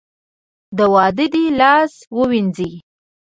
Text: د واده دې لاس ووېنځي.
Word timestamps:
د 0.77 0.79
واده 0.93 1.25
دې 1.33 1.43
لاس 1.59 1.93
ووېنځي. 2.17 2.71